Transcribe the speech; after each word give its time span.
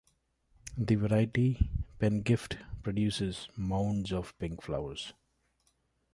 The 0.79 0.95
variety 0.95 1.69
Penngift 1.99 2.57
produces 2.81 3.47
mounds 3.55 4.11
of 4.11 4.35
pink 4.39 4.63
flowers. 4.63 5.13